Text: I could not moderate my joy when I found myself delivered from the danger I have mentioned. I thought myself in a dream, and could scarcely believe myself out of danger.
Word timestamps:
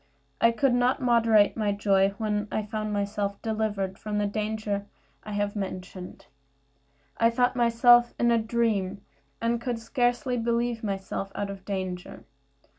I 0.41 0.49
could 0.49 0.73
not 0.73 0.99
moderate 0.99 1.55
my 1.55 1.71
joy 1.73 2.15
when 2.17 2.47
I 2.51 2.63
found 2.65 2.91
myself 2.91 3.39
delivered 3.43 3.99
from 3.99 4.17
the 4.17 4.25
danger 4.25 4.87
I 5.23 5.33
have 5.33 5.55
mentioned. 5.55 6.25
I 7.17 7.29
thought 7.29 7.55
myself 7.55 8.15
in 8.17 8.31
a 8.31 8.39
dream, 8.39 9.01
and 9.39 9.61
could 9.61 9.77
scarcely 9.77 10.37
believe 10.37 10.83
myself 10.83 11.31
out 11.35 11.51
of 11.51 11.65
danger. 11.65 12.23